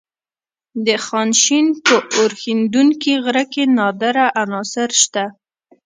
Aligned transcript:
د 0.85 0.87
خانشین 1.05 1.65
په 1.85 1.95
اورښیندونکي 2.17 3.13
غره 3.23 3.43
کې 3.53 3.63
نادره 3.77 4.25
عناصر 4.41 4.89
شته. 5.01 5.25